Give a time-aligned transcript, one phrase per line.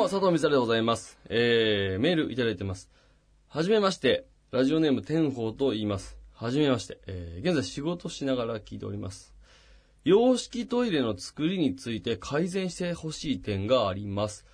[0.00, 1.18] も、佐藤光晴でございます。
[1.28, 2.90] えー、メールいただいてます。
[3.48, 6.16] はじめまして、ラジオネーム天宝と言います。
[6.32, 9.34] はじめまして、えー、現在仕事しながら聞いております。
[10.04, 14.46] 洋式トイレの作りについて改善してほしい点があります。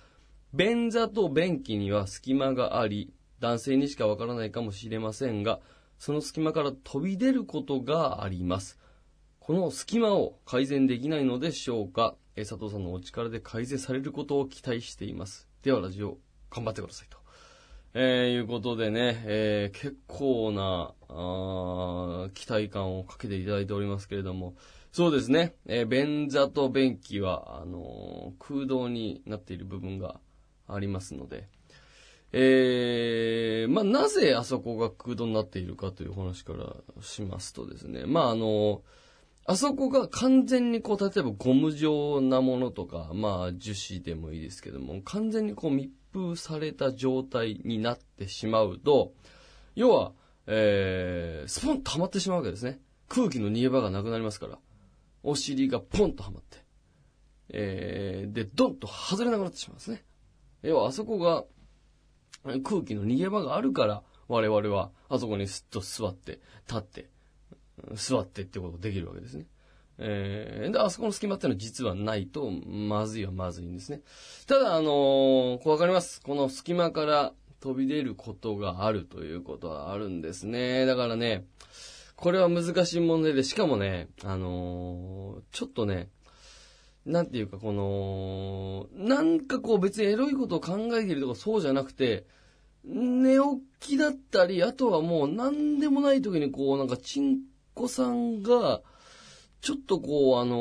[0.53, 5.61] 便座と便器には隙間があり、男性にしかわからないかもしれませんが、
[5.97, 8.77] その隙間から飛び出ることがあります。
[9.47, 12.15] この隙間を改善できないのでしょうか？
[12.35, 15.47] え佐藤さんのお力で改善されることを期待しています。
[15.63, 16.17] ではラジオ
[16.51, 17.17] 頑張ってくださいと。
[17.93, 24.53] えー、いうことでね、えー、結構な、あ期待感をかけていただいておりますけれども、
[24.91, 30.19] そうですね、えー便座と便器は、あのー空洞になっている部分が
[30.67, 31.47] ありますので、
[32.33, 38.81] えー、まあ、なぜあそこが空洞になっているかという話からしますとですね、まあ、あの
[39.49, 49.13] あそこが完全にこう、例えばゴム状なものとか、まあ樹脂でもいいですけども、完全にこう密封された状態になってしまうと、
[49.73, 50.11] 要は、
[50.47, 52.81] えー、スポンとはまってしまうわけですね。
[53.07, 54.59] 空気の逃げ場がなくなりますから。
[55.23, 56.57] お尻がポンとはまって。
[57.49, 60.03] えー、で、ドンと外れなくなってしまうんですね。
[60.61, 61.45] 要はあそこが
[62.63, 67.09] 空気の逃げ場があるから、我々はあそこにすっと座って、立って、
[67.93, 69.45] 座ってってことできるわけですね。
[69.99, 74.01] えー、で、あそこの隙間っていうのは実はないと、まずいはまずいんですね。
[74.45, 76.21] ただ、あのーこうわかります。
[76.21, 80.85] この隙間から飛び出ることがあるということはあるんですね。
[80.85, 81.45] だからね、
[82.15, 86.09] これは難しい問題で、しかもね、あのーちょっとね、
[87.05, 92.25] なんていうかこの、なんかこう別にエロいことを考えてるとかそうじゃなくて、
[92.83, 93.37] 寝
[93.79, 97.39] 起きだったり、あとはもう何でもない時にこうなんかチン
[97.77, 98.81] コさんが、
[99.61, 100.59] ちょっとこうあのー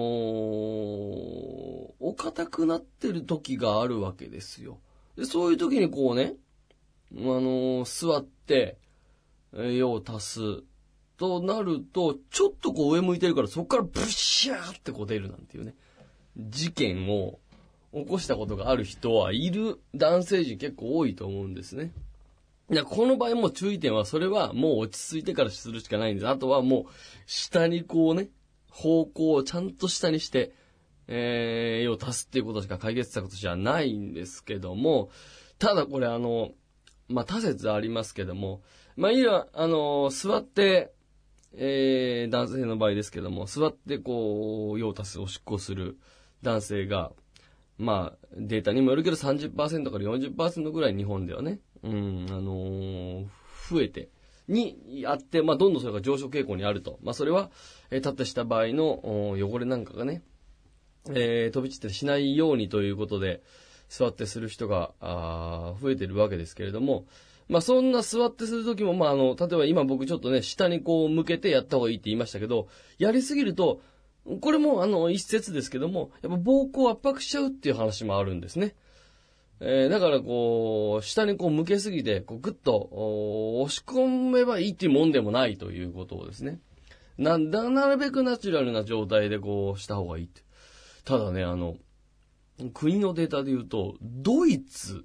[1.98, 4.78] お堅くなってる時があるわけですよ。
[5.16, 6.34] でそういう時にこうね、
[7.12, 8.78] あのー座って、
[9.54, 10.40] えー用を足す
[11.16, 15.74] となると、ちょっとこう上向いてるからそこからブシャーってこう出るなんていうね。
[16.36, 17.38] 事件を
[17.94, 21.92] 起こしたことがある人はいる男性陣結構多いと思うんですね。
[22.68, 26.28] いや、この場合も注意点は、それはもう落ち着いてからするしかないんです。
[26.28, 26.84] あとはもう、
[27.26, 28.28] 下にこうね、
[28.70, 30.52] 方向をちゃんと下にして、
[31.06, 35.10] えー、用を足すっていうことしか解決策としてはないんですけども、
[35.58, 36.50] ただこれあの、
[37.08, 38.62] まあ、多説ありますけども、
[38.96, 40.92] まあ、いいわ、あの、座って、
[41.54, 45.98] えー、男性の場合ですけども、座ってこう、用を足す、おしっこをする
[46.42, 47.12] 男性が、
[47.78, 53.26] まあ、データにもよるけど30%から40%ぐらい日本ではね、うん、あのー
[53.68, 54.10] 増えて、
[54.46, 56.98] にあって、まあ、どんどんそれが上昇傾向にあると。
[57.02, 57.50] まあ、それは、
[57.90, 60.22] えー立ってした場合の汚れなんかがね、
[61.10, 63.42] えー飛び散ってしないようにということで、
[63.88, 67.06] 座ってする人が、あ増えてるわけですけれども、
[67.48, 72.68] まあそんな座ってするときも、まああの、例えば今僕ちょっとね、下にこう向けてやった方がいいって言いましたけど、
[72.98, 73.80] やりすぎると、
[74.40, 78.74] これもあの一説ですけども、やっぱ膀胱圧迫しちゃうっていう話もあるんですね。
[79.60, 82.88] えーだからこう、下にこう向けすぎて、こうグッと
[83.62, 86.60] 押し込めばいいっていうもんでもないということをですね。
[87.16, 90.42] なんだ、なるべくナチュラルな状態でこうした方がいいって。
[91.04, 91.76] ただね、あの、
[92.74, 95.04] 国のデータで言うと、ドイツ、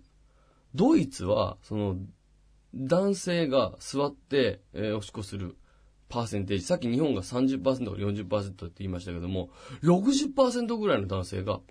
[0.76, 1.98] ドイツは、その、
[2.74, 5.58] 男性が座って、えーおしっこする
[6.10, 9.50] パーセンテージ、さっき日本が30%から40%って言いましたけども、
[9.84, 11.62] 60%ぐらいの男性が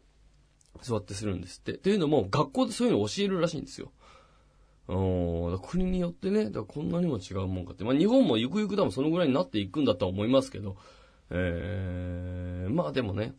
[0.83, 1.73] 座ってするんですって。
[1.73, 3.93] っていうのも、学校でそういうのを教えるらしいんですよ。
[4.89, 7.85] うん、国によってね、だこんなにも違うもんかって。
[7.85, 10.77] まあ日本もゆくゆく多分そのぐらいになっていくんだとは思いますけど、
[11.31, 13.35] えー、まあでもね、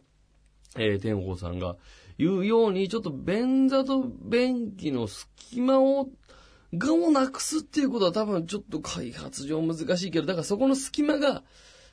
[0.78, 1.76] えー、天宝さんが
[2.18, 6.08] 言うように、ちょっと便座と便器の隙間を、
[6.74, 11.44] がをなくすっていうことは多分ちょっと開発上難しいけど、だからそこの隙間が、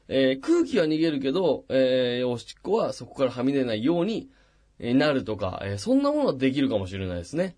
[0.07, 4.31] えー空気は逃げるけど、えーおしっこはそこからはみ出ないように
[4.79, 7.57] えなるとか、えーそんなものはできるかもしれないですね。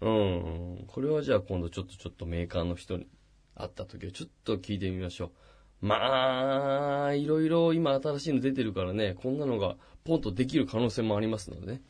[0.00, 0.84] うん。
[0.86, 3.06] これはじゃあ今度ちょっとちょっとメーカーの人に
[3.54, 5.86] 会った時はちょっと聞いてみましょう。
[5.86, 11.82] まあ、いろいろ今新しいの出てるからね、こんなのがポンとできる可能性もありますのでね。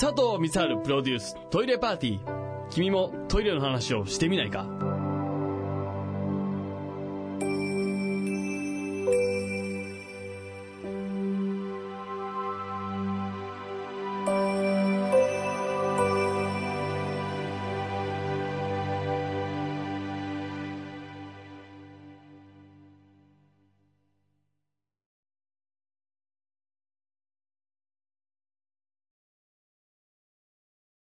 [0.00, 2.68] 佐藤光晴プロデューストイレパーティー。
[2.70, 4.64] 君もトイレの話をしてみないか？